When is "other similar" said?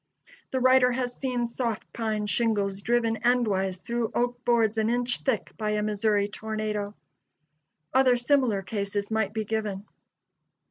7.93-8.63